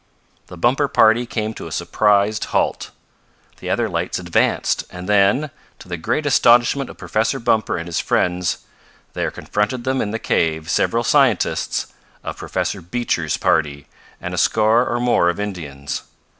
The 0.47 0.57
Bumper 0.57 0.87
party 0.87 1.27
came 1.27 1.53
to 1.53 1.67
a 1.67 1.71
surprised 1.71 2.45
halt. 2.45 2.89
The 3.59 3.69
other 3.69 3.87
lights 3.87 4.17
advanced, 4.17 4.83
and 4.89 5.07
then, 5.07 5.51
to 5.77 5.87
the 5.87 5.95
great 5.95 6.25
astonishment 6.25 6.89
of 6.89 6.97
Professor 6.97 7.37
Bumper 7.39 7.77
and 7.77 7.87
his 7.87 7.99
friends, 7.99 8.65
there 9.13 9.29
confronted 9.29 9.83
them 9.83 10.01
in 10.01 10.09
the 10.09 10.17
cave 10.17 10.71
several 10.71 11.03
scientists 11.03 11.93
of 12.23 12.37
Professor 12.37 12.81
Beecher's 12.81 13.37
party 13.37 13.85
and 14.19 14.33
a 14.33 14.39
score 14.39 14.87
or 14.87 14.99
more 14.99 15.29
of 15.29 15.39
Indians. 15.39 16.01